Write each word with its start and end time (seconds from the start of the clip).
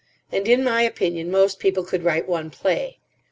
And, 0.31 0.47
in 0.47 0.63
my 0.63 0.81
opinion, 0.81 1.29
most 1.29 1.59
people 1.59 1.83
could 1.85 2.01
write 2.01 2.27
one 2.27 2.49
play. 2.49 2.97